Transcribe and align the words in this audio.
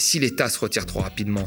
Si 0.00 0.18
l'État 0.18 0.48
se 0.48 0.58
retire 0.58 0.86
trop 0.86 1.00
rapidement, 1.00 1.46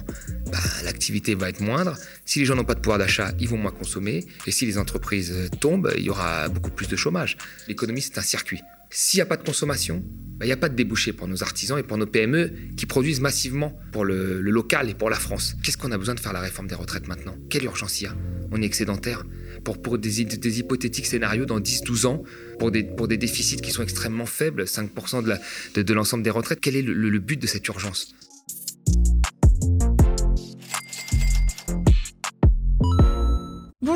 bah, 0.52 0.60
l'activité 0.84 1.34
va 1.34 1.50
être 1.50 1.60
moindre. 1.60 1.98
Si 2.24 2.38
les 2.38 2.46
gens 2.46 2.56
n'ont 2.56 2.64
pas 2.64 2.76
de 2.76 2.82
pouvoir 2.82 3.00
d'achat, 3.00 3.34
ils 3.40 3.50
vont 3.50 3.58
moins 3.58 3.72
consommer. 3.72 4.28
Et 4.46 4.52
si 4.52 4.68
les 4.68 4.78
entreprises 4.78 5.50
tombent, 5.60 5.92
il 5.98 6.04
y 6.04 6.10
aura 6.12 6.50
beaucoup 6.50 6.70
plus 6.70 6.88
de 6.88 6.96
chômage. 6.96 7.36
L'économie, 7.68 8.02
c'est 8.02 8.20
un 8.20 8.22
circuit. 8.22 8.62
S'il 8.92 9.18
n'y 9.18 9.22
a 9.24 9.26
pas 9.26 9.38
de 9.38 9.44
consommation, 9.44 10.04
bah, 10.38 10.46
il 10.46 10.50
n'y 10.50 10.54
a 10.54 10.58
pas 10.58 10.70
de 10.70 10.76
débouché 10.76 11.14
pour 11.14 11.28
nos 11.28 11.42
artisans 11.42 11.80
et 11.80 11.84
pour 11.84 11.98
nos 11.98 12.06
PME 12.06 12.54
qui 12.78 12.86
produisent 12.86 13.22
massivement 13.22 13.76
pour 13.92 14.06
le, 14.06 14.40
local 14.40 14.88
et 14.88 14.94
pour 14.94 15.10
la 15.10 15.18
France. 15.18 15.56
Qu'est-ce 15.64 15.80
qu'on 15.80 15.92
a 15.92 15.98
besoin 15.98 16.14
de 16.14 16.20
faire 16.20 16.34
la 16.34 16.42
réforme 16.42 16.68
des 16.68 16.76
retraites 16.76 17.08
maintenant? 17.08 17.36
Quelle 17.50 17.64
urgence 17.64 18.02
il 18.02 18.04
y 18.04 18.08
a? 18.08 18.16
On 18.52 18.62
est 18.62 18.66
excédentaire 18.66 19.26
pour, 19.64 19.82
pour 19.82 19.98
des, 19.98 20.22
hypothétiques 20.22 21.08
scénarios 21.08 21.46
dans 21.46 21.60
10-12 21.60 22.06
ans, 22.06 22.24
pour 22.60 22.70
des, 22.70 22.84
pour 22.84 23.08
des 23.08 23.18
déficits 23.18 23.62
qui 23.62 23.72
sont 23.72 23.82
extrêmement 23.82 24.28
faibles, 24.28 24.66
5% 24.66 25.24
de 25.24 25.94
l'ensemble 25.94 26.22
de, 26.22 26.26
des 26.26 26.30
retraites. 26.30 26.60
Quel 26.62 26.76
est 26.76 26.84
le 26.84 27.20
but 27.20 27.42
de 27.42 27.48
cette 27.48 27.68
urgence? 27.68 28.14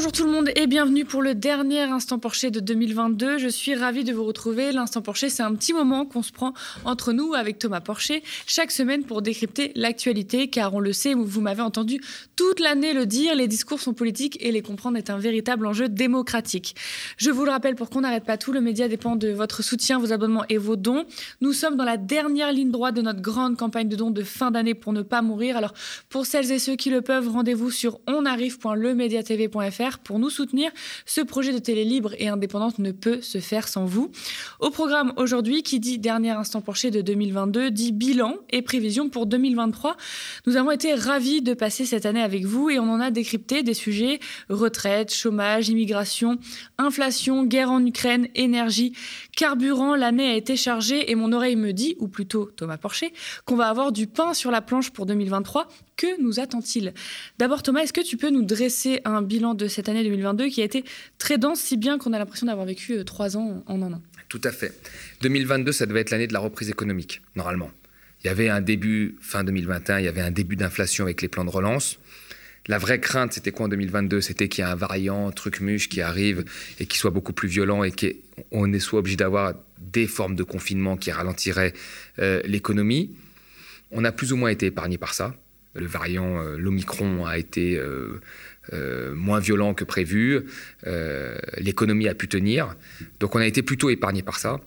Bonjour 0.08 0.24
tout 0.24 0.32
le 0.32 0.38
monde 0.38 0.50
et 0.56 0.68
bienvenue 0.68 1.04
pour 1.04 1.22
le 1.22 1.36
dernier 1.36 1.82
Instant 1.82 2.18
Porcher 2.18 2.50
de 2.50 2.62
2022. 2.62 3.40
Je 3.40 3.50
suis 3.50 3.76
ravie 3.76 4.06
de 4.06 4.14
vous 4.14 4.24
retrouver. 4.24 4.72
L'Instant 4.72 5.02
Porcher, 5.02 5.28
c'est 5.28 5.44
un 5.44 5.54
petit 5.54 5.74
moment 5.74 6.06
qu'on 6.06 6.24
se 6.24 6.32
prend 6.32 6.54
entre 6.86 7.12
nous 7.12 7.34
avec 7.34 7.60
Thomas 7.60 7.82
Porcher 7.82 8.24
chaque 8.46 8.72
semaine 8.72 9.04
pour 9.04 9.22
décrypter 9.22 9.74
l'actualité 9.76 10.50
car 10.50 10.74
on 10.74 10.80
le 10.80 10.94
sait, 10.94 11.14
vous 11.14 11.42
m'avez 11.42 11.62
entendu 11.62 12.00
toute 12.38 12.62
l'année 12.62 12.94
le 12.94 13.06
dire, 13.06 13.36
les 13.36 13.50
discours 13.50 13.82
sont 13.82 13.94
politiques 13.94 14.38
et 14.40 14.54
les 14.54 14.62
comprendre 14.62 14.96
est 14.96 15.10
un 15.10 15.18
véritable 15.18 15.68
enjeu 15.68 15.90
démocratique. 15.90 16.76
Je 17.18 17.30
vous 17.30 17.44
le 17.44 17.52
rappelle 17.52 17.76
pour 17.76 17.90
qu'on 17.90 18.00
n'arrête 18.00 18.24
pas 18.24 18.38
tout, 18.38 18.54
le 18.54 18.62
média 18.62 18.88
dépend 18.88 19.18
de 19.18 19.28
votre 19.28 19.62
soutien, 19.62 20.00
vos 20.00 20.14
abonnements 20.14 20.46
et 20.48 20.58
vos 20.58 20.78
dons. 20.78 21.04
Nous 21.42 21.52
sommes 21.52 21.76
dans 21.76 21.84
la 21.84 21.98
dernière 21.98 22.54
ligne 22.54 22.72
droite 22.72 22.96
de 22.96 23.02
notre 23.02 23.22
grande 23.22 23.58
campagne 23.58 23.90
de 23.90 23.98
dons 23.98 24.12
de 24.12 24.24
fin 24.24 24.52
d'année 24.52 24.74
pour 24.74 24.94
ne 24.94 25.02
pas 25.02 25.22
mourir. 25.22 25.58
Alors 25.58 25.74
pour 26.08 26.26
celles 26.26 26.50
et 26.54 26.60
ceux 26.60 26.78
qui 26.78 26.92
le 26.92 27.02
peuvent, 27.02 27.28
rendez-vous 27.28 27.72
sur 27.72 28.00
onarrive.lemediatv.fr 28.08 29.97
pour 29.98 30.20
nous 30.20 30.30
soutenir. 30.30 30.72
Ce 31.06 31.22
projet 31.22 31.54
de 31.54 31.60
télé 31.60 31.84
libre 31.84 32.14
et 32.18 32.28
indépendante 32.28 32.80
ne 32.80 32.92
peut 32.92 33.22
se 33.22 33.40
faire 33.40 33.68
sans 33.68 33.86
vous. 33.86 34.12
Au 34.60 34.70
programme 34.70 35.14
aujourd'hui, 35.18 35.64
qui 35.64 35.80
dit 35.80 36.00
dernier 36.00 36.32
instant 36.32 36.62
porché 36.62 36.92
de 36.92 37.02
2022, 37.02 37.72
dit 37.72 37.92
bilan 37.92 38.36
et 38.50 38.62
prévision 38.62 39.10
pour 39.10 39.26
2023. 39.26 39.98
Nous 40.46 40.58
avons 40.58 40.72
été 40.72 40.94
ravis 40.94 41.42
de 41.42 41.54
passer 41.54 41.86
cette 41.86 42.06
année 42.06 42.22
avec 42.22 42.46
vous 42.46 42.70
et 42.70 42.80
on 42.80 42.90
en 42.90 43.00
a 43.00 43.12
décrypté 43.12 43.64
des 43.64 43.74
sujets 43.74 44.20
retraite, 44.50 45.14
chômage, 45.14 45.70
immigration, 45.70 46.38
inflation, 46.78 47.44
guerre 47.44 47.72
en 47.72 47.86
Ukraine, 47.86 48.28
énergie, 48.36 48.94
carburant. 49.36 49.96
L'année 49.96 50.32
a 50.32 50.36
été 50.36 50.56
chargée 50.56 51.12
et 51.12 51.16
mon 51.16 51.32
oreille 51.32 51.56
me 51.56 51.74
dit, 51.74 51.96
ou 52.00 52.08
plutôt 52.08 52.46
Thomas 52.56 52.78
Porcher, 52.78 53.14
qu'on 53.46 53.56
va 53.56 53.68
avoir 53.68 53.92
du 53.92 54.08
pain 54.08 54.34
sur 54.34 54.52
la 54.52 54.62
planche 54.62 54.92
pour 54.92 55.06
2023. 55.06 55.68
Que 55.96 56.22
nous 56.22 56.40
attend-il? 56.40 56.94
D'abord 57.40 57.64
Thomas, 57.64 57.82
est-ce 57.82 57.94
que 57.94 58.02
tu 58.02 58.18
peux 58.18 58.30
nous 58.30 58.44
dresser 58.44 59.02
un 59.04 59.22
bilan 59.22 59.56
de 59.56 59.68
cette 59.68 59.87
année 59.90 60.04
2022 60.04 60.48
qui 60.48 60.62
a 60.62 60.66
été 60.66 60.84
très 61.18 61.38
dense, 61.38 61.60
si 61.60 61.78
bien 61.78 61.98
qu'on 61.98 62.14
a 62.14 62.20
l'impression 62.20 62.48
d'avoir 62.48 62.66
vécu 62.66 62.94
euh, 62.94 63.04
trois 63.04 63.38
ans 63.38 63.64
en 63.66 63.82
un 63.82 63.94
an. 63.94 64.02
Tout 64.30 64.42
à 64.44 64.52
fait. 64.52 64.74
2022, 65.22 65.72
ça 65.72 65.86
devait 65.86 66.02
être 66.02 66.12
l'année 66.12 66.28
de 66.28 66.34
la 66.34 66.40
reprise 66.40 66.70
économique, 66.70 67.22
normalement. 67.36 67.72
Il 68.24 68.28
y 68.28 68.30
avait 68.30 68.50
un 68.50 68.62
début, 68.62 69.16
fin 69.22 69.44
2021, 69.44 70.00
il 70.00 70.06
y 70.06 70.08
avait 70.08 70.22
un 70.22 70.32
début 70.32 70.56
d'inflation 70.56 71.06
avec 71.06 71.22
les 71.22 71.28
plans 71.28 71.46
de 71.46 71.50
relance. 71.50 72.00
La 72.68 72.78
vraie 72.78 73.00
crainte, 73.00 73.34
c'était 73.34 73.52
quoi 73.52 73.68
en 73.68 73.70
2022 73.70 74.20
C'était 74.20 74.50
qu'il 74.50 74.64
y 74.64 74.68
ait 74.68 74.70
un 74.70 74.76
variant, 74.76 75.32
truc 75.32 75.62
muche 75.62 75.88
qui 75.88 76.02
arrive 76.02 76.44
et 76.80 76.86
qui 76.86 76.98
soit 76.98 77.12
beaucoup 77.12 77.32
plus 77.32 77.48
violent 77.48 77.84
et 77.84 77.92
qu'on 77.92 78.80
soit 78.80 79.00
obligé 79.00 79.16
d'avoir 79.16 79.54
des 79.80 80.08
formes 80.08 80.36
de 80.36 80.44
confinement 80.44 80.98
qui 80.98 81.12
ralentiraient 81.12 81.74
euh, 82.20 82.42
l'économie. 82.44 83.16
On 83.92 84.04
a 84.04 84.12
plus 84.12 84.34
ou 84.34 84.36
moins 84.36 84.50
été 84.50 84.66
épargné 84.66 84.98
par 84.98 85.14
ça. 85.14 85.34
Le 85.76 85.86
variant, 85.86 86.42
euh, 86.42 86.58
l'Omicron 86.58 87.26
a 87.26 87.38
été 87.38 87.80
moins 88.74 89.40
violent 89.40 89.74
que 89.74 89.84
prévu. 89.84 90.46
Euh, 90.86 91.38
l'économie 91.58 92.08
a 92.08 92.16
pu 92.16 92.28
tenir. 92.28 92.76
Donc 93.20 93.36
on 93.36 93.40
a 93.40 93.48
été 93.48 93.62
plutôt 93.62 93.90
épargné 93.90 94.22
par 94.22 94.40
ça. 94.40 94.60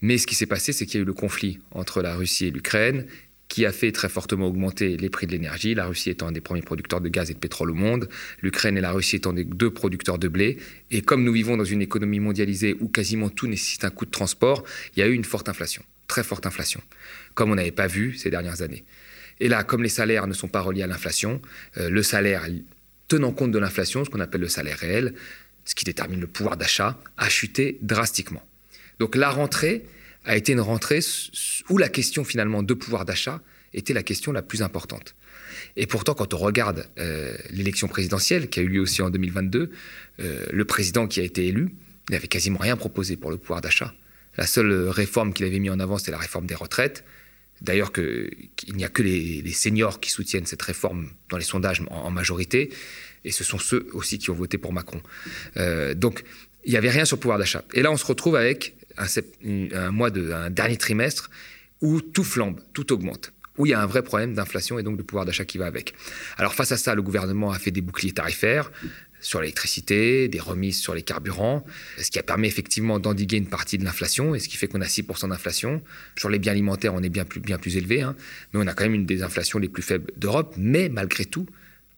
Mais 0.00 0.18
ce 0.18 0.26
qui 0.26 0.34
s'est 0.34 0.46
passé, 0.46 0.72
c'est 0.72 0.86
qu'il 0.86 0.96
y 0.96 0.98
a 0.98 1.02
eu 1.02 1.06
le 1.06 1.12
conflit 1.12 1.60
entre 1.70 2.02
la 2.02 2.14
Russie 2.14 2.46
et 2.46 2.50
l'Ukraine 2.50 3.06
qui 3.52 3.66
a 3.66 3.72
fait 3.72 3.92
très 3.92 4.08
fortement 4.08 4.46
augmenter 4.46 4.96
les 4.96 5.10
prix 5.10 5.26
de 5.26 5.32
l'énergie, 5.32 5.74
la 5.74 5.84
Russie 5.84 6.08
étant 6.08 6.28
un 6.28 6.32
des 6.32 6.40
premiers 6.40 6.62
producteurs 6.62 7.02
de 7.02 7.10
gaz 7.10 7.30
et 7.30 7.34
de 7.34 7.38
pétrole 7.38 7.70
au 7.70 7.74
monde, 7.74 8.08
l'Ukraine 8.40 8.78
et 8.78 8.80
la 8.80 8.92
Russie 8.92 9.16
étant 9.16 9.34
des 9.34 9.44
deux 9.44 9.70
producteurs 9.70 10.18
de 10.18 10.26
blé. 10.26 10.56
Et 10.90 11.02
comme 11.02 11.22
nous 11.22 11.34
vivons 11.34 11.58
dans 11.58 11.64
une 11.64 11.82
économie 11.82 12.18
mondialisée 12.18 12.74
où 12.80 12.88
quasiment 12.88 13.28
tout 13.28 13.46
nécessite 13.46 13.84
un 13.84 13.90
coût 13.90 14.06
de 14.06 14.10
transport, 14.10 14.64
il 14.96 15.00
y 15.00 15.02
a 15.02 15.06
eu 15.06 15.12
une 15.12 15.24
forte 15.24 15.50
inflation, 15.50 15.82
très 16.08 16.24
forte 16.24 16.46
inflation, 16.46 16.80
comme 17.34 17.50
on 17.50 17.56
n'avait 17.56 17.72
pas 17.72 17.88
vu 17.88 18.16
ces 18.16 18.30
dernières 18.30 18.62
années. 18.62 18.84
Et 19.38 19.48
là, 19.48 19.64
comme 19.64 19.82
les 19.82 19.90
salaires 19.90 20.26
ne 20.26 20.32
sont 20.32 20.48
pas 20.48 20.62
reliés 20.62 20.84
à 20.84 20.86
l'inflation, 20.86 21.42
euh, 21.76 21.90
le 21.90 22.02
salaire 22.02 22.46
tenant 23.12 23.32
compte 23.32 23.52
de 23.52 23.58
l'inflation, 23.58 24.06
ce 24.06 24.10
qu'on 24.10 24.20
appelle 24.20 24.40
le 24.40 24.48
salaire 24.48 24.78
réel, 24.78 25.12
ce 25.66 25.74
qui 25.74 25.84
détermine 25.84 26.18
le 26.18 26.26
pouvoir 26.26 26.56
d'achat, 26.56 26.98
a 27.18 27.28
chuté 27.28 27.78
drastiquement. 27.82 28.42
Donc 29.00 29.16
la 29.16 29.28
rentrée 29.28 29.84
a 30.24 30.34
été 30.34 30.52
une 30.52 30.62
rentrée 30.62 31.00
où 31.68 31.76
la 31.76 31.90
question 31.90 32.24
finalement 32.24 32.62
de 32.62 32.72
pouvoir 32.72 33.04
d'achat 33.04 33.42
était 33.74 33.92
la 33.92 34.02
question 34.02 34.32
la 34.32 34.40
plus 34.40 34.62
importante. 34.62 35.14
Et 35.76 35.86
pourtant, 35.86 36.14
quand 36.14 36.32
on 36.32 36.38
regarde 36.38 36.86
euh, 36.98 37.36
l'élection 37.50 37.86
présidentielle 37.86 38.48
qui 38.48 38.60
a 38.60 38.62
eu 38.62 38.68
lieu 38.68 38.80
aussi 38.80 39.02
en 39.02 39.10
2022, 39.10 39.70
euh, 40.20 40.46
le 40.50 40.64
président 40.64 41.06
qui 41.06 41.20
a 41.20 41.22
été 41.22 41.46
élu 41.46 41.74
n'avait 42.08 42.28
quasiment 42.28 42.58
rien 42.58 42.78
proposé 42.78 43.16
pour 43.16 43.30
le 43.30 43.36
pouvoir 43.36 43.60
d'achat. 43.60 43.92
La 44.38 44.46
seule 44.46 44.88
réforme 44.88 45.34
qu'il 45.34 45.44
avait 45.44 45.58
mis 45.58 45.68
en 45.68 45.80
avant, 45.80 45.98
c'était 45.98 46.12
la 46.12 46.18
réforme 46.18 46.46
des 46.46 46.54
retraites. 46.54 47.04
D'ailleurs, 47.62 47.92
qu'il 47.92 48.74
n'y 48.74 48.84
a 48.84 48.88
que 48.88 49.02
les, 49.02 49.52
seniors 49.52 50.00
qui 50.00 50.10
soutiennent 50.10 50.46
cette 50.46 50.62
réforme 50.62 51.08
dans 51.30 51.36
les 51.36 51.44
sondages 51.44 51.80
en, 51.90 52.10
majorité, 52.10 52.70
et 53.24 53.30
ce 53.30 53.44
sont 53.44 53.58
ceux 53.58 53.86
aussi 53.92 54.18
qui 54.18 54.30
ont 54.30 54.34
voté 54.34 54.58
pour 54.58 54.72
Macron. 54.72 55.00
Euh, 55.56 55.94
donc, 55.94 56.24
il 56.64 56.72
n'y 56.72 56.76
avait 56.76 56.90
rien 56.90 57.04
sur 57.04 57.16
le 57.16 57.20
pouvoir 57.20 57.38
d'achat. 57.38 57.64
Et 57.72 57.82
là, 57.82 57.92
on 57.92 57.96
se 57.96 58.04
retrouve 58.04 58.34
avec 58.34 58.74
un, 58.96 59.90
mois 59.92 60.10
de, 60.10 60.32
un 60.32 60.50
dernier 60.50 60.76
trimestre 60.76 61.30
où 61.80 62.00
tout 62.00 62.24
flambe, 62.24 62.60
tout 62.72 62.92
augmente, 62.92 63.32
où 63.58 63.66
il 63.66 63.70
y 63.70 63.74
a 63.74 63.80
un 63.80 63.86
vrai 63.86 64.02
problème 64.02 64.34
d'inflation 64.34 64.80
et 64.80 64.82
donc 64.82 64.96
de 64.96 65.02
pouvoir 65.02 65.24
d'achat 65.24 65.44
qui 65.44 65.58
va 65.58 65.66
avec. 65.66 65.94
Alors, 66.38 66.54
face 66.54 66.72
à 66.72 66.76
ça, 66.76 66.96
le 66.96 67.02
gouvernement 67.02 67.52
a 67.52 67.58
fait 67.60 67.70
des 67.70 67.80
boucliers 67.80 68.12
tarifaires, 68.12 68.72
sur 69.22 69.40
l'électricité, 69.40 70.28
des 70.28 70.40
remises 70.40 70.78
sur 70.78 70.94
les 70.94 71.02
carburants, 71.02 71.64
ce 71.98 72.10
qui 72.10 72.18
a 72.18 72.22
permis 72.22 72.48
effectivement 72.48 72.98
d'endiguer 72.98 73.38
une 73.38 73.48
partie 73.48 73.78
de 73.78 73.84
l'inflation, 73.84 74.34
et 74.34 74.38
ce 74.38 74.48
qui 74.48 74.56
fait 74.56 74.66
qu'on 74.66 74.82
a 74.82 74.86
6% 74.86 75.30
d'inflation. 75.30 75.80
Sur 76.18 76.28
les 76.28 76.38
biens 76.38 76.52
alimentaires, 76.52 76.92
on 76.92 77.02
est 77.02 77.08
bien 77.08 77.24
plus, 77.24 77.40
bien 77.40 77.58
plus 77.58 77.76
élevé, 77.76 78.02
hein. 78.02 78.14
mais 78.52 78.60
on 78.62 78.66
a 78.66 78.74
quand 78.74 78.84
même 78.84 78.94
une 78.94 79.06
des 79.06 79.22
inflations 79.22 79.58
les 79.58 79.68
plus 79.68 79.82
faibles 79.82 80.12
d'Europe, 80.16 80.54
mais 80.58 80.88
malgré 80.88 81.24
tout, 81.24 81.46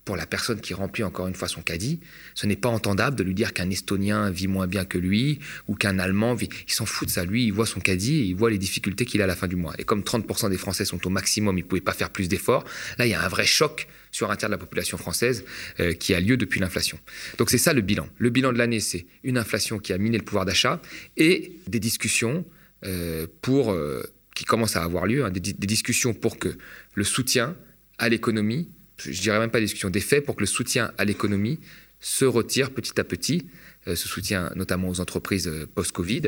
pour 0.05 0.15
la 0.15 0.27
personne 0.27 0.61
qui 0.61 0.75
remplit 0.75 1.03
encore 1.03 1.27
une 1.27 1.33
fois 1.33 1.47
son 1.47 1.61
caddie, 1.61 1.99
ce 2.35 2.45
n'est 2.45 2.55
pas 2.55 2.69
entendable 2.69 3.17
de 3.17 3.23
lui 3.23 3.33
dire 3.33 3.53
qu'un 3.53 3.69
Estonien 3.71 4.29
vit 4.29 4.47
moins 4.47 4.67
bien 4.67 4.85
que 4.85 4.99
lui 4.99 5.39
ou 5.67 5.75
qu'un 5.75 5.97
Allemand 5.97 6.35
vit. 6.35 6.47
Il 6.67 6.73
s'en 6.73 6.85
fout 6.85 7.07
de 7.07 7.11
ça. 7.11 7.25
Lui, 7.25 7.45
il 7.45 7.51
voit 7.51 7.65
son 7.65 7.79
caddie 7.79 8.17
et 8.17 8.23
il 8.25 8.35
voit 8.35 8.51
les 8.51 8.59
difficultés 8.59 9.05
qu'il 9.05 9.21
a 9.21 9.23
à 9.23 9.27
la 9.27 9.35
fin 9.35 9.47
du 9.47 9.55
mois. 9.55 9.73
Et 9.79 9.83
comme 9.83 10.01
30% 10.01 10.51
des 10.51 10.57
Français 10.57 10.85
sont 10.85 11.05
au 11.07 11.09
maximum, 11.09 11.57
ils 11.57 11.63
ne 11.63 11.67
pouvaient 11.67 11.81
pas 11.81 11.93
faire 11.93 12.11
plus 12.11 12.29
d'efforts. 12.29 12.63
Là, 12.99 13.07
il 13.07 13.09
y 13.09 13.15
a 13.15 13.23
un 13.23 13.27
vrai 13.27 13.47
choc 13.47 13.87
sur 14.11 14.29
un 14.29 14.35
tiers 14.35 14.47
de 14.47 14.53
la 14.53 14.59
population 14.59 14.97
française 14.97 15.43
euh, 15.79 15.93
qui 15.93 16.13
a 16.13 16.19
lieu 16.19 16.37
depuis 16.37 16.59
l'inflation. 16.59 16.99
Donc 17.39 17.49
c'est 17.49 17.57
ça 17.57 17.73
le 17.73 17.81
bilan. 17.81 18.07
Le 18.17 18.29
bilan 18.29 18.53
de 18.53 18.59
l'année, 18.59 18.79
c'est 18.79 19.07
une 19.23 19.39
inflation 19.39 19.79
qui 19.79 19.91
a 19.91 19.97
miné 19.97 20.19
le 20.19 20.23
pouvoir 20.23 20.45
d'achat 20.45 20.81
et 21.17 21.51
des 21.67 21.79
discussions 21.79 22.45
euh, 22.85 23.25
pour, 23.41 23.71
euh, 23.71 24.03
qui 24.35 24.45
commencent 24.45 24.75
à 24.75 24.83
avoir 24.83 25.07
lieu, 25.07 25.25
hein, 25.25 25.31
des, 25.31 25.39
des 25.39 25.67
discussions 25.67 26.13
pour 26.13 26.37
que 26.37 26.55
le 26.93 27.03
soutien 27.03 27.57
à 27.97 28.07
l'économie 28.07 28.69
je 28.97 29.21
dirais 29.21 29.39
même 29.39 29.51
pas 29.51 29.59
discussion, 29.59 29.89
des 29.89 30.01
faits 30.01 30.25
pour 30.25 30.35
que 30.35 30.41
le 30.41 30.47
soutien 30.47 30.91
à 30.97 31.05
l'économie 31.05 31.59
se 31.99 32.25
retire 32.25 32.71
petit 32.71 32.99
à 32.99 33.03
petit, 33.03 33.45
euh, 33.87 33.95
ce 33.95 34.07
soutien 34.07 34.51
notamment 34.55 34.89
aux 34.89 34.99
entreprises 34.99 35.47
euh, 35.47 35.65
post-Covid. 35.73 36.23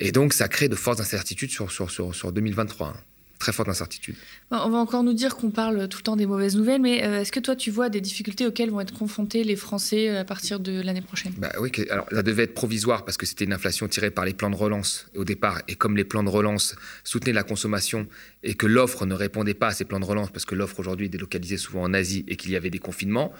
Et 0.00 0.12
donc, 0.12 0.32
ça 0.32 0.48
crée 0.48 0.68
de 0.68 0.76
fortes 0.76 1.00
incertitudes 1.00 1.50
sur, 1.50 1.70
sur, 1.70 1.90
sur, 1.90 2.14
sur 2.14 2.32
2023 2.32 2.94
très 3.38 3.52
forte 3.52 3.68
incertitude. 3.68 4.14
On 4.50 4.70
va 4.70 4.78
encore 4.78 5.02
nous 5.02 5.12
dire 5.12 5.36
qu'on 5.36 5.50
parle 5.50 5.88
tout 5.88 5.98
le 5.98 6.02
temps 6.02 6.16
des 6.16 6.26
mauvaises 6.26 6.56
nouvelles, 6.56 6.80
mais 6.80 7.04
euh, 7.04 7.20
est-ce 7.20 7.32
que 7.32 7.40
toi, 7.40 7.56
tu 7.56 7.70
vois 7.70 7.88
des 7.88 8.00
difficultés 8.00 8.46
auxquelles 8.46 8.70
vont 8.70 8.80
être 8.80 8.94
confrontés 8.94 9.44
les 9.44 9.56
Français 9.56 10.08
euh, 10.08 10.20
à 10.20 10.24
partir 10.24 10.60
de 10.60 10.80
l'année 10.80 11.00
prochaine? 11.00 11.32
Bah 11.36 11.52
Oui, 11.60 11.72
alors 11.90 12.06
ça 12.10 12.22
devait 12.22 12.44
être 12.44 12.54
provisoire 12.54 13.04
parce 13.04 13.16
que 13.16 13.26
c'était 13.26 13.44
une 13.44 13.52
inflation 13.52 13.88
tirée 13.88 14.10
par 14.10 14.24
les 14.24 14.34
plans 14.34 14.50
de 14.50 14.56
relance 14.56 15.06
au 15.16 15.24
départ. 15.24 15.62
Et 15.68 15.74
comme 15.74 15.96
les 15.96 16.04
plans 16.04 16.22
de 16.22 16.28
relance 16.28 16.76
soutenaient 17.02 17.32
la 17.32 17.42
consommation 17.42 18.06
et 18.42 18.54
que 18.54 18.66
l'offre 18.66 19.06
ne 19.06 19.14
répondait 19.14 19.54
pas 19.54 19.68
à 19.68 19.72
ces 19.72 19.84
plans 19.84 20.00
de 20.00 20.04
relance 20.04 20.30
parce 20.30 20.44
que 20.44 20.54
l'offre 20.54 20.78
aujourd'hui 20.80 21.06
est 21.06 21.10
délocalisée 21.10 21.56
souvent 21.56 21.82
en 21.82 21.94
Asie 21.94 22.24
et 22.28 22.36
qu'il 22.36 22.50
y 22.52 22.56
avait 22.56 22.70
des 22.70 22.78
confinements, 22.78 23.32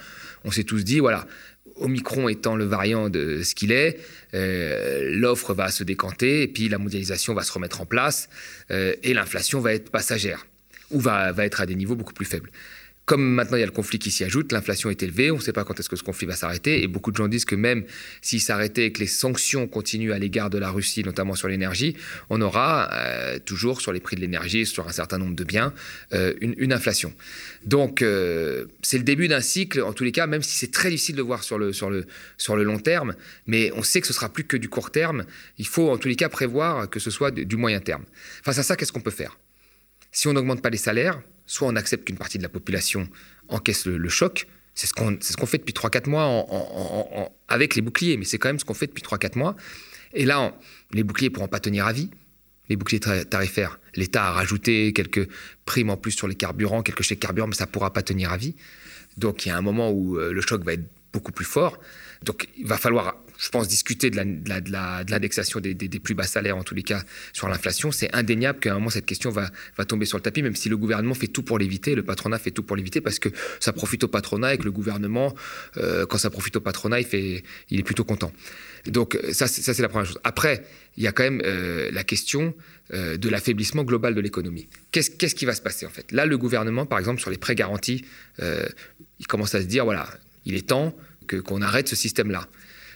on 0.45 0.51
s'est 0.51 0.65
tous 0.65 0.85
dit, 0.85 1.01
voilà, 1.01 1.27
Omicron 1.77 2.29
étant 2.29 2.57
le 2.57 2.65
variant 2.65 3.09
de 3.09 3.43
ce 3.43 3.55
qu'il 3.55 3.73
est, 3.73 3.99
euh, 4.35 5.11
l'offre 5.13 5.55
va 5.55 5.71
se 5.71 5.83
décanter 5.83 6.43
et 6.43 6.49
puis 6.49 6.69
la 6.69 6.79
mondialisation 6.79 7.35
va 7.35 7.43
se 7.43 7.53
remettre 7.53 7.81
en 7.81 7.87
place 7.87 8.29
euh, 8.71 8.95
et 9.03 9.15
l'inflation 9.15 9.61
va 9.61 9.75
être 9.75 9.91
passagère 9.91 10.47
ou 10.91 11.01
va, 11.01 11.33
va 11.33 11.45
être 11.45 11.61
à 11.61 11.67
des 11.67 11.75
niveaux 11.75 11.97
beaucoup 11.97 12.13
plus 12.13 12.27
faibles. 12.27 12.51
Comme 13.07 13.23
maintenant 13.23 13.59
il 13.59 13.61
y 13.61 13.63
a 13.63 13.67
le 13.67 13.73
conflit 13.73 13.99
qui 13.99 14.11
s'y 14.11 14.25
ajoute, 14.25 14.51
l'inflation 14.51 14.89
est 14.89 15.03
élevée, 15.03 15.31
on 15.31 15.37
ne 15.37 15.43
sait 15.43 15.53
pas 15.53 15.65
quand 15.65 15.79
est-ce 15.79 15.91
que 15.91 15.97
ce 15.97 16.03
conflit 16.03 16.27
va 16.27 16.37
s'arrêter, 16.37 16.83
et 16.83 16.87
beaucoup 16.87 17.11
de 17.11 17.17
gens 17.17 17.29
disent 17.29 17.45
que 17.45 17.55
même 17.55 17.85
s'il 18.23 18.41
s'arrêtait 18.41 18.87
et 18.87 18.93
que 18.93 19.01
les 19.01 19.07
sanctions 19.07 19.69
continuent 19.69 20.13
à 20.13 20.19
l'égard 20.19 20.49
de 20.49 20.57
la 20.57 20.71
Russie, 20.71 21.05
notamment 21.05 21.35
sur 21.35 21.49
l'énergie, 21.49 21.97
on 22.31 22.41
aura 22.41 22.91
euh, 22.95 23.39
toujours 23.39 23.83
sur 23.83 23.93
les 23.93 24.01
prix 24.01 24.17
de 24.17 24.23
l'énergie, 24.23 24.65
sur 24.65 24.89
un 24.89 24.93
certain 24.93 25.19
nombre 25.19 25.35
de 25.35 25.45
biens, 25.45 25.75
euh, 26.15 26.33
une, 26.41 26.73
inflation. 26.73 27.13
Donc 27.67 28.01
euh, 28.01 28.65
c'est 28.83 28.99
le 28.99 29.05
début 29.05 29.29
d'un 29.29 29.41
cycle, 29.41 29.83
en 29.83 29.93
tous 29.93 30.05
les 30.05 30.13
cas, 30.13 30.27
même 30.27 30.43
si 30.43 30.57
c'est 30.57 30.73
très 30.73 30.89
difficile 30.89 31.17
de 31.17 31.23
voir 31.23 31.43
sur 31.43 31.59
le, 31.59 31.75
sur, 31.75 31.91
le, 31.91 32.07
sur 32.39 32.57
le 32.57 32.65
long 32.65 32.79
terme, 32.79 33.15
mais 33.47 33.71
on 33.77 33.83
sait 33.83 34.01
que 34.01 34.07
ce 34.07 34.15
sera 34.15 34.33
plus 34.33 34.45
que 34.45 34.57
du 34.57 34.71
court 34.71 34.91
terme, 34.91 35.25
il 35.59 35.67
faut 35.67 35.91
en 35.91 35.99
tous 35.99 36.09
les 36.09 36.17
cas 36.17 36.31
prévoir 36.31 36.89
que 36.89 36.99
ce 36.99 37.11
soit 37.11 37.31
du 37.31 37.57
moyen 37.57 37.81
terme. 37.81 38.05
Face 38.43 38.59
à 38.59 38.63
ça, 38.63 38.77
qu'est-ce 38.77 38.93
qu'on 38.93 39.01
peut 39.01 39.11
faire? 39.11 39.39
Si 40.11 40.27
on 40.27 40.33
n'augmente 40.33 40.63
pas 40.63 40.71
les 40.71 40.79
salaires, 40.79 41.21
soit 41.47 41.69
on 41.69 41.77
accepte 41.77 42.07
qu'une 42.07 42.17
partie 42.19 42.39
de 42.39 42.43
la 42.43 42.49
population 42.49 43.09
encaisse 43.49 43.87
le, 43.87 44.09
choc, 44.09 44.47
c'est 44.75 44.87
ce 44.87 44.93
qu'on 44.95 45.47
fait 45.47 45.59
depuis 45.59 45.75
3-4 45.75 46.09
mois 46.09 46.47
avec 47.49 47.75
les 47.75 47.83
boucliers, 47.83 48.17
mais 48.17 48.25
c'est 48.25 48.39
quand 48.39 48.49
même 48.49 48.59
ce 48.59 48.65
qu'on 48.65 48.75
fait 48.75 48.87
depuis 48.87 49.03
3-4 49.03 49.39
mois. 49.39 49.57
Et 50.15 50.25
là, 50.25 50.57
les 50.93 51.03
boucliers 51.03 51.29
ne 51.29 51.35
pourront 51.35 51.49
pas 51.49 51.61
tenir 51.61 51.87
à 51.87 51.93
vie. 51.93 52.11
Les 52.69 52.77
boucliers 52.77 53.01
tarifaires, 53.01 53.79
l'État 53.95 54.29
a 54.29 54.33
rajouté 54.33 54.93
quelques 54.95 55.29
primes 55.67 55.91
en 55.91 55.97
plus 55.97 56.13
sur 56.13 56.29
les 56.29 56.35
carburants, 56.35 56.83
quelques 56.83 57.03
chèques 57.03 57.21
carburants, 57.21 57.49
mais 57.49 57.55
ça 57.55 57.67
ne 57.67 57.71
pourra 57.71 57.93
pas 57.93 58.03
tenir 58.03 58.33
à 58.33 58.39
vie. 58.39 58.55
Donc 59.19 59.45
il 59.45 59.51
y 59.51 59.53
a 59.53 59.57
un 59.57 59.61
moment 59.61 59.91
où 59.91 60.19
euh, 60.19 60.33
le 60.33 60.41
choc 60.41 60.65
va 60.65 60.73
être 60.73 60.89
beaucoup 61.13 61.33
plus 61.33 61.45
fort. 61.45 61.79
Donc 62.23 62.49
il 62.57 62.67
va 62.67 62.79
falloir 62.79 63.17
je 63.39 63.49
pense, 63.49 63.69
discuter 63.69 64.11
de 64.11 64.17
l'indexation 64.17 65.61
des, 65.61 65.75
plus 65.75 66.15
bas 66.15 66.25
salaires, 66.25 66.57
en 66.57 66.63
tous 66.63 66.75
les 66.75 66.83
cas, 66.83 67.03
sur 67.33 67.49
l'inflation. 67.49 67.91
C'est 67.91 68.15
indéniable 68.15 68.61
qu'à 68.61 68.73
un 68.73 68.75
moment, 68.75 68.91
cette 68.91 69.07
question 69.07 69.31
va, 69.31 69.51
tomber 69.87 70.07
sur 70.07 70.19
le 70.19 70.23
tapis, 70.23 70.43
même 70.43 70.55
si 70.55 70.69
le 70.69 70.77
gouvernement 70.77 71.15
fait 71.15 71.27
tout 71.27 71.43
pour 71.43 71.59
l'éviter, 71.59 71.95
le 71.95 72.03
patronat 72.03 72.39
fait 72.39 72.51
tout 72.51 72.63
pour 72.63 72.77
l'éviter, 72.77 73.01
parce 73.01 73.19
que 73.19 73.29
ça 73.61 73.73
profite 73.73 74.05
au 74.05 74.09
patronat 74.09 74.55
et 74.55 74.59
que 74.59 74.65
le 74.65 74.73
gouvernement, 74.73 75.35
euh, 75.77 76.07
quand 76.07 76.19
ça 76.19 76.31
profite 76.31 76.57
au 76.57 76.61
patronat, 76.61 77.01
il, 77.01 77.43
est 77.71 77.83
plutôt 77.83 78.05
content. 78.05 78.33
Donc 78.87 79.19
ça, 79.33 79.47
c'est 79.47 79.79
la 79.81 79.89
première 79.89 80.07
chose. 80.07 80.21
Après, 80.25 80.65
il 80.97 81.03
y 81.03 81.07
a 81.07 81.13
quand 81.13 81.25
même 81.25 81.43
euh, 81.45 81.91
la 81.91 82.05
question 82.05 82.55
euh, 82.93 83.17
de 83.17 83.29
l'affaiblissement 83.29 83.83
global 83.83 84.15
de 84.15 84.21
l'économie. 84.21 84.69
Qu'est-ce 84.93 85.35
qui 85.35 85.45
va 85.45 85.55
se 85.55 85.63
passer 85.63 85.87
en 85.87 85.91
fait? 85.91 86.13
Là, 86.13 86.27
le 86.27 86.39
gouvernement, 86.39 86.87
par 86.87 86.99
exemple, 86.99 87.21
sur 87.21 87.31
les 87.31 87.39
prêts 87.39 87.55
garantis, 87.55 88.05
il 88.39 89.27
commence 89.27 89.55
à 89.55 89.61
se 89.61 89.67
dire, 89.67 89.85
voilà, 89.85 90.07
il 90.45 90.55
est 90.55 90.67
temps 90.67 90.95
qu'on 91.27 91.63
arrête 91.63 91.89
ce 91.89 91.97
système-là 91.97 92.49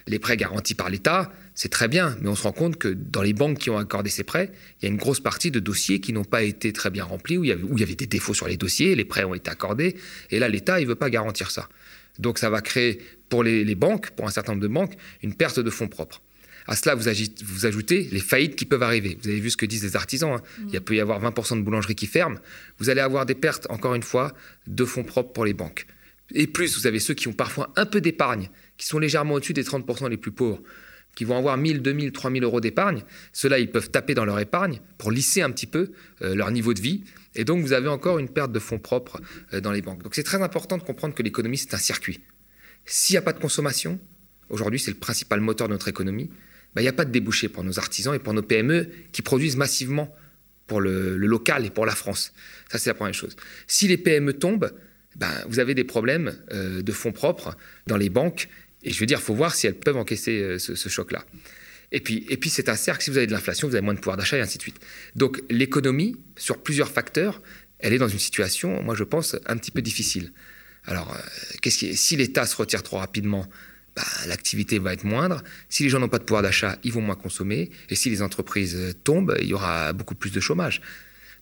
les 0.09 0.19
prêts 0.19 0.35
garantis 0.37 0.73
par 0.73 0.89
l'État, 0.89 1.31
c'est 1.53 1.69
très 1.69 1.87
bien, 1.87 2.17
mais 2.19 2.29
on 2.29 2.35
se 2.35 2.43
rend 2.43 2.51
compte 2.51 2.77
que 2.77 2.87
dans 2.87 3.21
les 3.21 3.33
banques 3.33 3.59
qui 3.59 3.69
ont 3.69 3.77
accordé 3.77 4.09
ces 4.09 4.23
prêts, 4.23 4.51
il 4.81 4.85
y 4.85 4.87
a 4.87 4.91
une 4.91 4.97
grosse 4.97 5.19
partie 5.19 5.51
de 5.51 5.59
dossiers 5.59 5.99
qui 5.99 6.13
n'ont 6.13 6.25
pas 6.25 6.41
été 6.41 6.73
très 6.73 6.89
bien 6.89 7.03
remplis, 7.03 7.37
où 7.37 7.43
il, 7.43 7.49
y 7.49 7.83
avait, 7.83 7.95
des 7.95 8.07
défauts 8.07 8.33
sur 8.33 8.47
les 8.47 8.57
dossiers, 8.57 8.95
les 8.95 9.05
prêts 9.05 9.23
ont 9.23 9.35
été 9.35 9.51
accordés, 9.51 9.95
et 10.31 10.39
là 10.39 10.49
l'État, 10.49 10.79
il 10.79 10.83
ne 10.83 10.89
veut 10.89 10.95
pas 10.95 11.09
garantir 11.09 11.51
ça. 11.51 11.69
Donc 12.17 12.39
ça 12.39 12.49
va 12.49 12.61
créer 12.61 12.99
pour 13.29 13.43
les, 13.43 13.75
banques, 13.75 14.09
pour 14.11 14.25
un 14.25 14.31
certain 14.31 14.53
nombre 14.53 14.63
de 14.63 14.67
banques, 14.67 14.93
une 15.21 15.35
perte 15.35 15.59
de 15.59 15.69
fonds 15.69 15.87
propres. 15.87 16.21
À 16.65 16.75
cela, 16.75 16.95
vous, 16.95 17.09
vous, 17.45 17.65
ajoutez 17.65 18.09
les 18.11 18.19
faillites 18.19 18.55
qui 18.55 18.65
peuvent 18.65 18.83
arriver. 18.83 19.17
Vous 19.21 19.29
avez 19.29 19.39
vu 19.39 19.49
ce 19.49 19.57
que 19.57 19.65
disent 19.65 19.83
les 19.83 19.95
artisans. 19.95 20.33
Hein. 20.33 20.41
Mm. 20.59 20.69
Il 20.73 20.81
peut 20.81 20.95
y 20.95 20.99
avoir 20.99 21.19
20% 21.19 21.57
de 21.57 21.61
boulangeries 21.61 21.95
qui 21.95 22.05
ferment. 22.05 22.37
Vous 22.77 22.89
allez 22.89 23.01
avoir 23.01 23.25
des 23.25 23.33
pertes, 23.33 23.65
encore 23.71 23.95
une 23.95 24.03
fois, 24.03 24.33
de 24.67 24.85
fonds 24.85 25.03
propres 25.03 25.33
pour 25.33 25.45
les 25.45 25.53
banques. 25.53 25.87
Et 26.33 26.47
plus, 26.47 26.77
vous 26.77 26.87
avez 26.87 26.99
ceux 26.99 27.13
qui 27.13 27.27
ont 27.27 27.33
parfois 27.33 27.73
un 27.75 27.85
peu 27.85 28.01
d'épargne 28.01 28.49
qui 28.77 28.85
sont 28.85 28.99
légèrement 28.99 29.35
au-dessus 29.35 29.53
des 29.53 29.63
30% 29.63 30.09
les 30.09 30.17
plus 30.17 30.31
pauvres, 30.31 30.61
qui 31.15 31.25
vont 31.25 31.37
avoir 31.37 31.57
1000, 31.57 31.81
2000, 31.81 32.11
3000 32.11 32.43
euros 32.43 32.61
d'épargne, 32.61 33.03
ceux-là, 33.33 33.59
ils 33.59 33.71
peuvent 33.71 33.89
taper 33.89 34.13
dans 34.13 34.25
leur 34.25 34.39
épargne 34.39 34.79
pour 34.97 35.11
lisser 35.11 35.41
un 35.41 35.51
petit 35.51 35.65
peu 35.65 35.91
euh, 36.21 36.35
leur 36.35 36.51
niveau 36.51 36.73
de 36.73 36.81
vie. 36.81 37.03
Et 37.35 37.43
donc, 37.43 37.61
vous 37.61 37.73
avez 37.73 37.87
encore 37.87 38.19
une 38.19 38.29
perte 38.29 38.51
de 38.51 38.59
fonds 38.59 38.79
propres 38.79 39.19
euh, 39.53 39.59
dans 39.59 39.71
les 39.71 39.81
banques. 39.81 40.03
Donc, 40.03 40.15
c'est 40.15 40.23
très 40.23 40.41
important 40.41 40.77
de 40.77 40.83
comprendre 40.83 41.15
que 41.15 41.23
l'économie, 41.23 41.57
c'est 41.57 41.73
un 41.73 41.79
circuit. 41.79 42.21
S'il 42.85 43.15
n'y 43.15 43.17
a 43.17 43.21
pas 43.21 43.33
de 43.33 43.39
consommation, 43.39 43.99
aujourd'hui, 44.49 44.79
c'est 44.79 44.91
le 44.91 44.97
principal 44.97 45.41
moteur 45.41 45.67
de 45.67 45.73
notre 45.73 45.87
économie, 45.87 46.29
bah, 46.73 46.81
il 46.81 46.85
n'y 46.85 46.89
a 46.89 46.93
pas 46.93 47.05
de 47.05 47.11
débouché 47.11 47.49
pour 47.49 47.63
nos 47.63 47.79
artisans 47.79 48.13
et 48.13 48.19
pour 48.19 48.33
nos 48.33 48.43
PME 48.43 48.89
qui 49.11 49.21
produisent 49.21 49.57
massivement 49.57 50.15
pour 50.67 50.81
le, 50.81 51.17
local 51.17 51.65
et 51.65 51.69
pour 51.69 51.85
la 51.85 51.95
France. 51.95 52.31
Ça, 52.71 52.77
c'est 52.77 52.89
la 52.89 52.93
première 52.93 53.13
chose. 53.13 53.35
Si 53.67 53.87
les 53.87 53.97
PME 53.97 54.33
tombent, 54.33 54.71
ben, 55.15 55.31
vous 55.47 55.59
avez 55.59 55.75
des 55.75 55.83
problèmes 55.83 56.35
euh, 56.51 56.81
de 56.81 56.91
fonds 56.91 57.11
propres 57.11 57.57
dans 57.87 57.97
les 57.97 58.09
banques 58.09 58.47
et 58.83 58.91
je 58.91 58.99
veux 58.99 59.05
dire, 59.05 59.19
il 59.19 59.23
faut 59.23 59.35
voir 59.35 59.53
si 59.55 59.67
elles 59.67 59.77
peuvent 59.77 59.97
encaisser 59.97 60.41
euh, 60.41 60.59
ce, 60.59 60.89
choc-là. 60.89 61.25
Et 61.91 61.99
puis, 61.99 62.25
et 62.29 62.37
puis 62.37 62.49
c'est 62.49 62.69
un 62.69 62.75
cercle, 62.75 63.03
si 63.03 63.09
vous 63.09 63.17
avez 63.17 63.27
de 63.27 63.31
l'inflation, 63.31 63.67
vous 63.67 63.75
avez 63.75 63.83
moins 63.83 63.93
de 63.93 63.99
pouvoir 63.99 64.17
d'achat 64.17 64.37
et 64.37 64.41
ainsi 64.41 64.57
de 64.57 64.63
suite. 64.63 64.79
Donc 65.15 65.41
l'économie, 65.49 66.15
sur 66.37 66.61
plusieurs 66.61 66.89
facteurs, 66.89 67.41
elle 67.79 67.93
est 67.93 67.97
dans 67.97 68.07
une 68.07 68.19
situation, 68.19 68.81
moi 68.83 68.95
je 68.95 69.03
pense, 69.03 69.35
un 69.47 69.57
petit 69.57 69.71
peu 69.71 69.81
difficile. 69.81 70.31
Alors, 70.85 71.13
euh, 71.13 71.69
si 71.69 72.15
l'État 72.15 72.45
se 72.45 72.55
retire 72.55 72.83
trop 72.83 72.97
rapidement, 72.97 73.47
bah, 73.95 74.03
l'activité 74.27 74.79
va 74.79 74.93
être 74.93 75.03
moindre. 75.03 75.43
Si 75.67 75.83
les 75.83 75.89
gens 75.89 75.99
n'ont 75.99 76.09
pas 76.09 76.19
de 76.19 76.23
pouvoir 76.23 76.41
d'achat, 76.41 76.77
ils 76.83 76.93
vont 76.93 77.01
moins 77.01 77.15
consommer. 77.15 77.69
Et 77.89 77.95
si 77.95 78.09
les 78.09 78.21
entreprises 78.21 78.95
tombent, 79.03 79.35
il 79.41 79.47
y 79.47 79.53
aura 79.53 79.91
beaucoup 79.93 80.15
plus 80.15 80.31
de 80.31 80.39
chômage. 80.39 80.81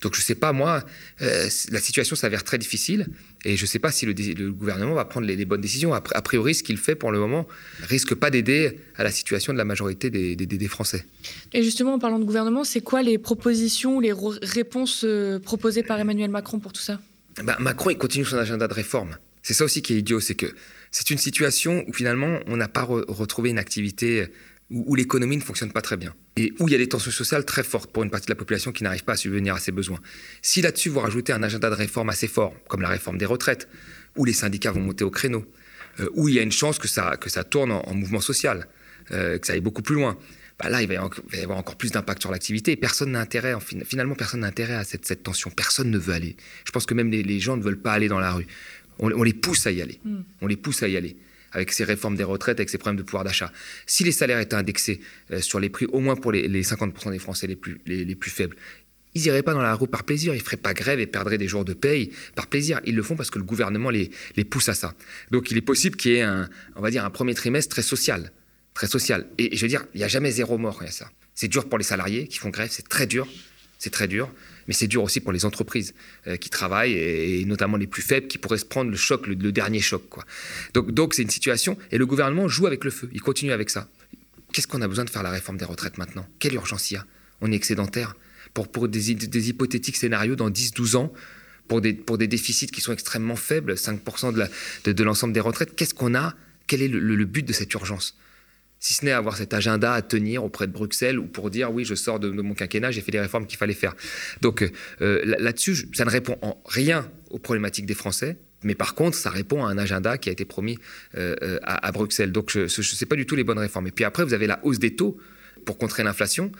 Donc 0.01 0.15
je 0.15 0.19
ne 0.19 0.23
sais 0.23 0.35
pas, 0.35 0.53
moi, 0.53 0.83
euh, 1.21 1.49
la 1.71 1.79
situation 1.79 2.15
s'avère 2.15 2.44
très 2.44 2.57
difficile 2.57 3.07
et 3.45 3.57
je 3.57 3.63
ne 3.63 3.67
sais 3.67 3.79
pas 3.79 3.91
si 3.91 4.05
le, 4.05 4.51
gouvernement 4.51 4.94
va 4.94 5.05
prendre 5.05 5.25
les, 5.25 5.45
bonnes 5.45 5.61
décisions. 5.61 5.94
A, 5.94 6.01
priori, 6.01 6.53
ce 6.53 6.63
qu'il 6.63 6.77
fait 6.77 6.95
pour 6.95 7.11
le 7.11 7.19
moment 7.19 7.47
risque 7.81 8.13
pas 8.13 8.29
d'aider 8.29 8.79
à 8.95 9.03
la 9.03 9.11
situation 9.11 9.53
de 9.53 9.57
la 9.57 9.65
majorité 9.65 10.09
des, 10.09 10.67
Français. 10.67 11.05
Et 11.53 11.63
justement, 11.63 11.94
en 11.94 11.99
parlant 11.99 12.19
de 12.19 12.25
gouvernement, 12.25 12.65
c'est 12.65 12.81
quoi 12.81 13.01
les 13.01 13.17
propositions, 13.17 14.01
les 14.01 14.13
réponses 14.41 15.03
euh, 15.05 15.39
proposées 15.39 15.81
par 15.81 15.97
Emmanuel 15.97 16.29
Macron 16.29 16.59
pour 16.59 16.73
tout 16.73 16.81
ça? 16.81 17.00
Bah, 17.43 17.55
Macron, 17.59 17.89
il 17.89 17.97
continue 17.97 18.25
son 18.25 18.38
agenda 18.38 18.67
de 18.67 18.73
réforme. 18.73 19.17
C'est 19.43 19.53
ça 19.53 19.63
aussi 19.63 19.81
qui 19.81 19.93
est 19.93 20.00
idiot, 20.00 20.19
c'est 20.19 20.35
que 20.35 20.47
c'est 20.91 21.09
une 21.09 21.17
situation 21.17 21.85
où 21.88 21.93
finalement, 21.93 22.39
on 22.47 22.57
n'a 22.57 22.67
pas 22.67 22.83
retrouvé 22.83 23.50
une 23.50 23.59
activité 23.59 24.27
où, 24.69 24.95
l'économie 24.95 25.37
ne 25.37 25.41
fonctionne 25.41 25.71
pas 25.71 25.81
très 25.81 25.97
bien 25.97 26.13
et 26.35 26.53
où 26.59 26.67
il 26.67 26.71
y 26.71 26.75
a 26.75 26.77
des 26.77 26.89
tensions 26.89 27.11
sociales 27.11 27.45
très 27.45 27.63
fortes 27.63 27.91
pour 27.91 28.03
une 28.03 28.09
partie 28.09 28.25
de 28.27 28.31
la 28.31 28.35
population 28.35 28.71
qui 28.71 28.83
n'arrive 28.83 29.03
pas 29.03 29.13
à 29.13 29.17
subvenir 29.17 29.55
à 29.55 29.59
ses 29.59 29.71
besoins. 29.71 29.99
Si 30.41 30.61
là-dessus 30.61 30.89
vous 30.89 30.99
rajoutez 30.99 31.33
un 31.33 31.43
agenda 31.43 31.69
de 31.69 31.75
réforme 31.75 32.09
assez 32.09 32.27
fort, 32.27 32.53
comme 32.67 32.81
la 32.81 32.89
réforme 32.89 33.17
des 33.17 33.25
retraites, 33.25 33.67
où 34.17 34.25
les 34.25 34.33
syndicats 34.33 34.71
vont 34.71 34.81
monter 34.81 35.03
au 35.03 35.11
créneau, 35.11 35.45
euh, 35.99 36.09
où 36.13 36.27
il 36.27 36.35
y 36.35 36.39
a 36.39 36.41
une 36.41 36.51
chance 36.51 36.79
que 36.79 36.87
ça, 36.87 37.17
que 37.17 37.29
ça 37.29 37.43
tourne 37.43 37.71
en, 37.71 37.93
mouvement 37.93 38.19
social, 38.19 38.67
euh, 39.11 39.37
que 39.37 39.47
ça 39.47 39.53
aille 39.53 39.61
beaucoup 39.61 39.81
plus 39.81 39.95
loin, 39.95 40.17
bah 40.59 40.69
là, 40.69 40.81
il 40.81 40.87
va, 40.87 40.95
y 40.95 41.41
avoir 41.41 41.59
encore 41.59 41.75
plus 41.75 41.91
d'impact 41.91 42.21
sur 42.21 42.31
l'activité 42.31 42.75
personne 42.75 43.11
n'a 43.11 43.19
intérêt, 43.19 43.53
finalement, 43.85 44.15
personne 44.15 44.39
n'a 44.39 44.47
intérêt 44.47 44.73
à 44.73 44.83
cette, 44.83 45.05
cette, 45.05 45.21
tension. 45.21 45.51
Personne 45.51 45.91
ne 45.91 45.99
veut 45.99 46.13
aller. 46.13 46.35
Je 46.65 46.71
pense 46.71 46.87
que 46.87 46.95
même 46.95 47.11
les, 47.11 47.39
gens 47.39 47.57
ne 47.57 47.61
veulent 47.61 47.79
pas 47.79 47.93
aller 47.93 48.07
dans 48.07 48.19
la 48.19 48.33
rue. 48.33 48.47
On, 48.99 49.21
les 49.21 49.33
pousse 49.33 49.67
à 49.67 49.71
y 49.71 49.83
aller. 49.83 50.01
On 50.41 50.47
les 50.47 50.57
pousse 50.57 50.81
à 50.81 50.87
y 50.87 50.97
aller 50.97 51.15
avec 51.51 51.71
ces 51.71 51.83
réformes 51.83 52.15
des 52.15 52.23
retraites, 52.23 52.59
avec 52.59 52.69
ces 52.69 52.77
problèmes 52.77 52.97
de 52.97 53.03
pouvoir 53.03 53.23
d'achat. 53.23 53.51
Si 53.85 54.03
les 54.03 54.11
salaires 54.11 54.39
étaient 54.39 54.55
indexés 54.55 54.99
euh, 55.31 55.41
sur 55.41 55.59
les 55.59 55.69
prix, 55.69 55.85
au 55.85 55.99
moins 55.99 56.15
pour 56.15 56.31
les, 56.31 56.47
50% 56.47 57.11
des 57.11 57.19
Français 57.19 57.47
les 57.47 57.55
plus, 57.55 57.79
les, 57.85 58.15
plus 58.15 58.31
faibles, 58.31 58.55
ils 59.13 59.21
n'iraient 59.23 59.44
pas 59.44 59.53
dans 59.53 59.61
la 59.61 59.73
rue 59.73 59.88
par 59.88 60.03
plaisir, 60.03 60.35
ils 60.35 60.41
feraient 60.41 60.57
pas 60.57 60.73
grève 60.73 60.99
et 60.99 61.07
perdraient 61.07 61.38
des 61.38 61.47
jours 61.47 61.65
de 61.65 61.73
paye 61.73 62.11
par 62.35 62.47
plaisir. 62.47 62.79
Ils 62.85 62.95
le 62.95 63.01
font 63.03 63.15
parce 63.15 63.29
que 63.29 63.39
le 63.39 63.45
gouvernement 63.45 63.89
les, 63.89 64.11
les 64.36 64.43
pousse 64.43 64.69
à 64.69 64.74
ça. 64.74 64.93
Donc 65.31 65.50
il 65.50 65.57
est 65.57 65.62
possible 65.62 65.95
qu'il 65.95 66.12
y 66.12 66.15
ait 66.15 66.22
un, 66.22 66.50
on 66.75 66.81
va 66.81 66.91
dire, 66.91 67.03
un 67.03 67.10
premier 67.10 67.33
trimestre 67.33 67.69
très 67.74 67.81
social. 67.81 68.31
Très 68.74 68.88
social. 68.88 69.27
Et, 69.39 69.55
je 69.55 69.62
veux 69.63 69.69
dire, 69.69 69.86
il 69.95 69.98
n'y 69.98 70.03
a 70.03 70.07
jamais 70.07 70.29
zéro 70.29 70.57
mort 70.60 70.81
à 70.83 70.91
ça. 70.91 71.10
C'est 71.33 71.48
dur 71.48 71.67
pour 71.67 71.77
les 71.79 71.83
salariés 71.83 72.27
qui 72.27 72.38
font 72.38 72.50
grève, 72.50 72.69
c'est 72.72 72.88
très 72.88 73.07
dur. 73.07 73.27
C'est 73.77 73.91
très 73.91 74.07
dur 74.07 74.31
mais 74.67 74.74
c'est 74.74 74.88
dur 74.88 75.03
aussi 75.03 75.19
pour 75.19 75.31
les 75.31 75.46
entreprises 75.46 75.93
euh, 76.27 76.36
qui 76.36 76.50
travaillent, 76.50 76.93
et, 76.93 77.46
notamment 77.46 77.77
les 77.77 77.88
plus 77.88 78.01
faibles, 78.01 78.27
qui 78.27 78.38
pourraient 78.38 78.57
se 78.57 78.65
prendre 78.65 78.91
le 78.91 78.98
choc, 78.98 79.27
le, 79.27 79.36
dernier 79.51 79.79
choc. 79.79 80.03
Donc, 80.74 81.13
c'est 81.13 81.22
une 81.22 81.29
situation, 81.29 81.77
et 81.91 81.98
le 81.98 82.05
gouvernement 82.05 82.48
joue 82.48 82.67
avec 82.67 82.84
le 82.84 82.91
feu, 82.91 83.10
il 83.13 83.22
continue 83.22 83.51
avec 83.51 83.69
ça. 83.69 83.88
Qu'est-ce 84.53 84.67
qu'on 84.67 84.81
a 84.81 84.88
besoin 84.88 85.05
de 85.05 85.10
faire 85.10 85.24
la 85.24 85.29
réforme 85.29 85.57
des 85.57 85.65
retraites 85.65 85.98
maintenant? 85.98 86.27
Quelle 86.39 86.53
urgence 86.53 86.91
il 86.91 86.96
y 86.96 86.98
a? 86.98 87.05
On 87.41 87.51
est 87.51 87.55
excédentaire. 87.55 88.15
Pour, 88.53 88.88
des, 88.88 89.12
hypothétiques 89.12 89.98
scénarios 89.98 90.36
dans 90.36 90.50
10-12 90.50 90.96
ans, 90.96 91.13
pour 91.67 91.81
des, 91.81 92.27
déficits 92.27 92.67
qui 92.67 92.81
sont 92.81 92.93
extrêmement 92.93 93.36
faibles, 93.36 93.74
5% 93.74 94.34
de 94.84 95.03
l'ensemble 95.03 95.34
de, 95.34 95.36
des 95.36 95.41
retraites, 95.41 95.75
qu'est-ce 95.75 95.93
qu'on 95.93 96.15
a? 96.15 96.34
Quel 96.65 96.81
est 96.81 96.88
le 96.88 97.25
but 97.25 97.46
de 97.46 97.53
cette 97.53 97.74
urgence? 97.74 98.17
Si 98.79 98.93
ce 98.93 99.05
n'est 99.05 99.12
avoir 99.12 99.38
cet 99.38 99.53
agenda 99.53 99.93
à 99.93 100.01
tenir 100.01 100.43
auprès 100.43 100.67
de 100.67 100.72
Bruxelles 100.72 101.17
ou 101.17 101.25
pour 101.25 101.50
dire 101.50 101.72
oui, 101.72 101.84
je 101.86 101.96
sors 101.96 102.19
de, 102.19 102.29
mon 102.29 102.53
quinquennat, 102.53 102.91
j'ai 102.91 103.01
fait 103.01 103.12
les 103.12 103.19
réformes 103.19 103.48
qu'il 103.48 103.57
fallait 103.57 103.74
faire. 103.74 103.96
Donc 104.41 104.69
euh, 105.01 105.22
là-dessus, 105.39 105.89
ça 105.93 106.05
ne 106.05 106.10
répond 106.10 106.38
en 106.41 106.62
rien 106.65 107.10
aux 107.29 107.39
problématiques 107.39 107.86
des 107.86 107.96
Français. 107.96 108.38
Mais 108.63 108.75
par 108.75 108.96
contre, 108.96 109.15
ça 109.15 109.29
répond 109.29 109.65
à 109.65 109.69
un 109.69 109.77
agenda 109.77 110.17
qui 110.17 110.29
a 110.29 110.31
été 110.31 110.43
promis 110.43 110.79
euh, 111.15 111.36
euh, 111.43 111.60
à, 111.63 111.91
Bruxelles. 111.91 112.31
Donc, 112.31 112.50
je 112.50 112.62
ne 112.62 112.67
sais 112.67 113.05
pas 113.05 113.15
du 113.15 113.27
tout 113.27 113.36
les 113.36 113.43
bonnes 113.43 113.60
réformes. 113.60 113.86
Et 113.86 113.91
puis 113.91 114.03
après, 114.03 114.24
vous 114.24 114.34
avez 114.34 114.48
la 114.48 114.60
hausse 114.63 114.79
des 114.79 114.96
taux 114.96 115.17
pour 115.63 115.77
contrer 115.77 116.01
l'inflation, 116.01 116.51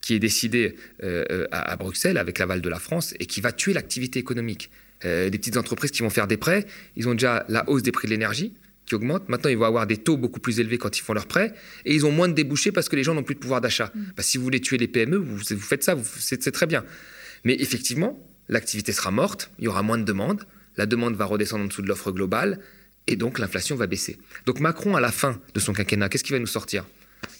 qui 0.00 0.14
est 0.14 0.18
décidée 0.18 0.74
à, 1.02 1.72
à, 1.72 1.76
Bruxelles 1.76 2.18
avec 2.18 2.38
l'aval 2.38 2.60
de 2.60 2.68
la 2.68 2.78
France 2.78 3.14
et 3.20 3.26
qui 3.26 3.40
va 3.40 3.52
tuer 3.52 3.72
l'activité 3.72 4.18
économique. 4.18 4.70
des 5.02 5.30
petites 5.30 5.56
entreprises 5.56 5.90
qui 5.90 6.02
vont 6.02 6.10
faire 6.10 6.26
des 6.26 6.38
prêts, 6.38 6.66
ils 6.96 7.08
ont 7.08 7.12
déjà 7.12 7.44
la 7.48 7.68
hausse 7.68 7.82
des 7.82 7.92
prix 7.92 8.08
de 8.08 8.12
l'énergie, 8.12 8.54
qui 8.86 8.94
augmentent. 8.94 9.28
Maintenant, 9.28 9.50
ils 9.50 9.56
vont 9.56 9.64
avoir 9.64 9.86
des 9.86 9.96
taux 9.96 10.16
beaucoup 10.16 10.40
plus 10.40 10.60
élevés 10.60 10.78
quand 10.78 10.98
ils 10.98 11.02
font 11.02 11.14
leurs 11.14 11.26
prêts 11.26 11.54
et 11.84 11.94
ils 11.94 12.06
ont 12.06 12.12
moins 12.12 12.28
de 12.28 12.34
débouchés 12.34 12.72
parce 12.72 12.88
que 12.88 12.96
les 12.96 13.04
gens 13.04 13.14
n'ont 13.14 13.22
plus 13.22 13.34
de 13.34 13.40
pouvoir 13.40 13.60
d'achat. 13.60 13.90
Mm. 13.94 14.00
Bah, 14.16 14.22
si 14.22 14.38
vous 14.38 14.44
voulez 14.44 14.60
tuer 14.60 14.78
les 14.78 14.88
PME, 14.88 15.16
vous, 15.16 15.38
faites 15.38 15.82
ça, 15.82 15.96
c'est 16.18 16.52
très 16.52 16.66
bien. 16.66 16.84
Mais 17.44 17.56
effectivement, 17.58 18.26
l'activité 18.48 18.92
sera 18.92 19.10
morte, 19.10 19.50
il 19.58 19.64
y 19.64 19.68
aura 19.68 19.82
moins 19.82 19.98
de 19.98 20.04
demandes, 20.04 20.44
la 20.76 20.86
demande 20.86 21.14
va 21.14 21.24
redescendre 21.24 21.64
en 21.64 21.68
dessous 21.68 21.82
de 21.82 21.88
l'offre 21.88 22.10
globale, 22.10 22.60
et 23.06 23.16
donc 23.16 23.38
l'inflation 23.38 23.76
va 23.76 23.86
baisser. 23.86 24.18
Donc 24.46 24.60
Macron, 24.60 24.96
à 24.96 25.00
la 25.00 25.12
fin 25.12 25.40
de 25.54 25.60
son 25.60 25.72
quinquennat, 25.72 26.08
qu'est-ce 26.08 26.24
qu'il 26.24 26.34
va 26.34 26.40
nous 26.40 26.46
sortir? 26.46 26.86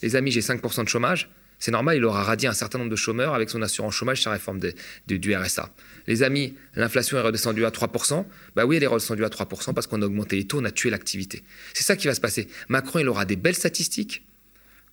Les 0.01 0.15
amis, 0.15 0.31
j'ai 0.31 0.41
5% 0.41 0.83
de 0.83 0.89
chômage, 0.89 1.29
c'est 1.59 1.71
normal, 1.71 1.97
il 1.97 2.05
aura 2.05 2.23
radié 2.23 2.47
un 2.47 2.53
certain 2.53 2.77
nombre 2.77 2.91
de 2.91 2.95
chômeurs 2.95 3.33
avec 3.33 3.49
son 3.49 3.61
assurance 3.61 3.93
chômage, 3.93 4.21
sa 4.21 4.31
réforme 4.31 4.59
du 5.07 5.35
RSA. 5.35 5.69
Les 6.07 6.23
amis, 6.23 6.53
l'inflation 6.75 7.17
est 7.17 7.21
redescendue 7.21 7.65
à 7.65 7.69
3%. 7.69 8.25
Bah 8.55 8.65
oui, 8.65 8.77
elle 8.77 8.83
est 8.83 8.87
redescendue 8.87 9.25
à 9.25 9.29
3% 9.29 9.73
parce 9.73 9.87
qu'on 9.87 10.01
a 10.01 10.05
augmenté 10.05 10.35
les 10.35 10.45
taux, 10.45 10.59
on 10.59 10.65
a 10.65 10.71
tué 10.71 10.89
l'activité. 10.89 11.43
C'est 11.73 11.83
ça 11.83 11.95
qui 11.95 12.07
va 12.07 12.15
se 12.15 12.21
passer. 12.21 12.47
Macron, 12.69 12.99
il 12.99 13.09
aura 13.09 13.25
des 13.25 13.35
belles 13.35 13.55
statistiques, 13.55 14.25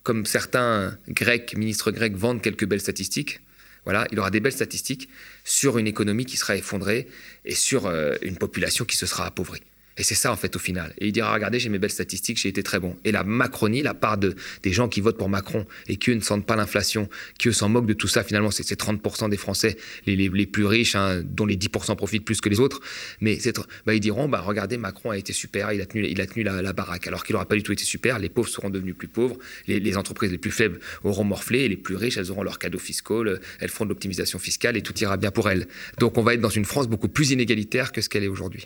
comme 0.03 0.25
certains 0.25 0.97
Grecs, 1.07 1.55
ministres 1.55 1.91
grecs 1.91 2.15
vendent 2.15 2.41
quelques 2.41 2.65
belles 2.65 2.81
statistiques. 2.81 3.41
Voilà, 3.83 4.07
il 4.11 4.19
aura 4.19 4.31
des 4.31 4.39
belles 4.39 4.53
statistiques 4.53 5.09
sur 5.43 5.77
une 5.77 5.87
économie 5.87 6.25
qui 6.25 6.37
sera 6.37 6.55
effondrée 6.55 7.07
et 7.43 7.53
sur 7.53 7.85
euh, 7.85 8.15
une 8.21 8.37
population 8.37 8.85
qui 8.85 8.95
se 8.95 9.05
sera 9.05 9.25
appauvrie. 9.25 9.61
Et 9.97 10.03
c'est 10.03 10.15
ça, 10.15 10.31
en 10.31 10.35
fait, 10.35 10.55
au 10.55 10.59
final. 10.59 10.93
Et 10.97 11.07
il 11.07 11.11
dira, 11.11 11.33
regardez, 11.33 11.59
j'ai 11.59 11.69
mes 11.69 11.79
belles 11.79 11.91
statistiques, 11.91 12.37
j'ai 12.37 12.49
été 12.49 12.63
très 12.63 12.79
bon. 12.79 12.95
Et 13.03 13.11
la 13.11 13.23
Macronie, 13.23 13.81
la 13.81 13.93
part 13.93 14.17
de, 14.17 14.35
des 14.63 14.73
gens 14.73 14.87
qui 14.87 15.01
votent 15.01 15.17
pour 15.17 15.29
Macron 15.29 15.65
et 15.87 15.97
qui, 15.97 16.11
eux, 16.11 16.15
ne 16.15 16.21
sentent 16.21 16.45
pas 16.45 16.55
l'inflation, 16.55 17.09
qui, 17.37 17.49
eux, 17.49 17.53
s'en 17.53 17.69
moquent 17.69 17.85
de 17.85 17.93
tout 17.93 18.07
ça, 18.07 18.23
finalement, 18.23 18.51
c'est 18.51 18.63
30% 18.63 19.29
des 19.29 19.37
Français 19.37 19.77
les, 20.05 20.45
plus 20.47 20.65
riches, 20.65 20.95
hein, 20.95 21.21
dont 21.23 21.45
les 21.45 21.57
10% 21.57 21.95
profitent 21.95 22.25
plus 22.25 22.41
que 22.41 22.49
les 22.49 22.59
autres. 22.59 22.81
Mais 23.21 23.37
bah, 23.85 23.93
ils 23.93 23.99
diront, 23.99 24.27
bah, 24.27 24.41
regardez, 24.41 24.77
Macron 24.77 25.11
a 25.11 25.17
été 25.17 25.33
super, 25.33 25.71
il 25.71 25.81
a 25.81 25.85
tenu, 25.85 26.07
il 26.07 26.19
a 26.21 26.27
tenu 26.27 26.43
la, 26.43 26.73
baraque. 26.73 27.07
Alors 27.07 27.23
qu'il 27.23 27.33
n'aura 27.33 27.45
pas 27.45 27.55
du 27.55 27.63
tout 27.63 27.71
été 27.71 27.83
super, 27.83 28.19
les 28.19 28.29
pauvres 28.29 28.49
seront 28.49 28.69
devenus 28.69 28.95
plus 28.95 29.07
pauvres, 29.07 29.37
les, 29.67 29.79
les, 29.79 29.97
entreprises 29.97 30.31
les 30.31 30.37
plus 30.37 30.51
faibles 30.51 30.79
auront 31.03 31.23
morflé, 31.23 31.59
et 31.59 31.69
les 31.69 31.77
plus 31.77 31.95
riches, 31.95 32.17
elles 32.17 32.31
auront 32.31 32.43
leurs 32.43 32.59
cadeaux 32.59 32.79
fiscaux, 32.79 33.23
elles 33.59 33.69
feront 33.69 33.85
de 33.85 33.89
l'optimisation 33.89 34.39
fiscale 34.39 34.77
et 34.77 34.81
tout 34.81 34.97
ira 34.99 35.17
bien 35.17 35.31
pour 35.31 35.49
elles. 35.49 35.67
Donc 35.99 36.17
on 36.17 36.23
va 36.23 36.33
être 36.33 36.41
dans 36.41 36.49
une 36.49 36.65
France 36.65 36.87
beaucoup 36.87 37.09
plus 37.09 37.31
inégalitaire 37.31 37.91
que 37.91 38.01
ce 38.01 38.09
qu'elle 38.09 38.23
est 38.23 38.27
aujourd'hui. 38.27 38.65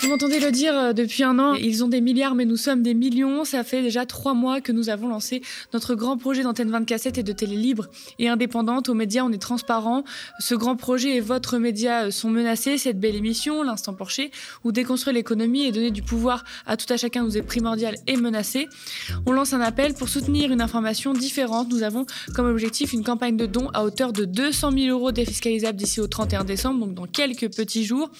Vous 0.00 0.08
m'entendez 0.08 0.40
le 0.40 0.50
dire 0.50 0.76
euh, 0.76 0.92
depuis 0.92 1.22
un 1.22 1.38
an, 1.38 1.54
ils 1.54 1.84
ont 1.84 1.88
des 1.88 2.00
milliards 2.00 2.34
mais 2.34 2.44
nous 2.44 2.56
sommes 2.56 2.82
des 2.82 2.94
millions. 2.94 3.44
Ça 3.44 3.62
fait 3.62 3.82
déjà 3.82 4.06
trois 4.06 4.34
mois 4.34 4.60
que 4.60 4.72
nous 4.72 4.88
avons 4.88 5.08
lancé 5.08 5.42
notre 5.72 5.94
grand 5.94 6.16
projet 6.16 6.42
d'antenne 6.42 6.70
20 6.70 6.84
cassettes 6.84 7.18
et 7.18 7.22
de 7.22 7.32
télé 7.32 7.56
libre 7.56 7.88
et 8.18 8.28
indépendante. 8.28 8.88
Aux 8.88 8.94
médias, 8.94 9.22
on 9.22 9.30
est 9.30 9.40
transparent. 9.40 10.02
Ce 10.40 10.54
grand 10.54 10.76
projet 10.76 11.16
et 11.16 11.20
votre 11.20 11.58
média 11.58 12.04
euh, 12.04 12.10
sont 12.10 12.30
menacés. 12.30 12.78
Cette 12.78 12.98
belle 12.98 13.14
émission, 13.14 13.62
l'instant 13.62 13.92
Porcher, 13.94 14.30
où 14.64 14.72
déconstruire 14.72 15.14
l'économie 15.14 15.64
et 15.66 15.72
donner 15.72 15.90
du 15.90 16.02
pouvoir 16.02 16.44
à 16.66 16.76
tout 16.76 16.90
à 16.92 16.96
chacun 16.96 17.22
nous 17.22 17.36
est 17.36 17.42
primordial 17.42 17.94
et 18.06 18.16
menacé. 18.16 18.68
On 19.26 19.32
lance 19.32 19.52
un 19.52 19.60
appel 19.60 19.94
pour 19.94 20.08
soutenir 20.08 20.50
une 20.50 20.62
information 20.62 21.12
différente. 21.12 21.70
Nous 21.70 21.82
avons 21.82 22.06
comme 22.34 22.46
objectif 22.46 22.92
une 22.92 23.04
campagne 23.04 23.36
de 23.36 23.46
dons 23.46 23.68
à 23.74 23.84
hauteur 23.84 24.12
de 24.12 24.24
200 24.24 24.72
000 24.72 24.86
euros 24.88 25.12
défiscalisables 25.12 25.78
d'ici 25.78 26.00
au 26.00 26.06
31 26.06 26.44
décembre, 26.44 26.86
donc 26.86 26.94
dans 26.94 27.06
quelques 27.06 27.54
petits 27.54 27.84
jours. 27.84 28.10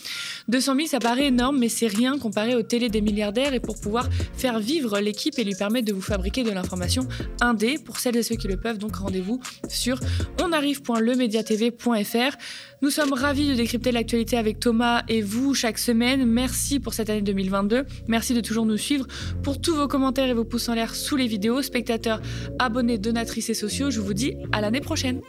200 0.49 0.75
000, 0.76 0.87
ça 0.88 0.99
paraît 1.00 1.26
énorme, 1.26 1.62
mais 1.62 1.69
c'est 1.69 1.87
rien 1.87 2.19
comparé 2.19 2.57
aux 2.57 2.62
télé 2.64 2.88
des 2.88 3.00
milliardaires 3.00 3.54
et 3.54 3.61
pour 3.61 3.78
pouvoir 3.78 4.09
faire 4.37 4.59
vivre 4.59 4.99
l'équipe 4.99 5.38
et 5.38 5.45
lui 5.45 5.54
permettre 5.54 5.87
de 5.87 5.92
vous 5.92 6.00
fabriquer 6.00 6.42
de 6.42 6.50
l'information 6.50 7.07
indé 7.40 7.78
pour 7.78 8.00
celles 8.00 8.16
et 8.16 8.25
ceux 8.25 8.35
qui 8.35 8.49
le 8.49 8.57
peuvent. 8.57 8.78
Donc 8.78 8.97
rendez-vous 8.97 9.38
sur 9.69 10.00
onarrive.lemediatv.fr. 10.42 12.37
Nous 12.83 12.90
sommes 12.90 13.12
ravis 13.12 13.49
de 13.50 13.54
décrypter 13.54 13.92
l'actualité 13.92 14.37
avec 14.37 14.59
Thomas 14.59 15.04
et 15.07 15.23
vous 15.23 15.54
chaque 15.54 15.78
semaine. 15.78 16.26
Merci 16.26 16.81
pour 16.81 16.95
cette 16.95 17.11
année 17.11 17.23
2022. 17.23 17.85
Merci 18.09 18.35
de 18.35 18.40
toujours 18.40 18.66
nous 18.66 18.76
suivre. 18.76 19.07
Pour 19.45 19.61
tous 19.61 19.76
vos 19.76 19.87
commentaires 19.87 20.31
et 20.31 20.35
vos 20.35 20.42
pouces 20.45 20.69
en 20.69 20.75
l'air 20.75 20.97
sous 20.97 21.14
les 21.14 21.28
vidéos, 21.28 21.62
spectateurs, 21.62 22.21
abonnés, 22.59 22.99
donatrices 22.99 23.50
et 23.50 23.54
sociaux, 23.54 23.88
je 23.92 24.00
vous 24.00 24.14
dis 24.14 24.35
à 24.50 24.61
l'année 24.61 24.81
prochaine. 24.81 25.21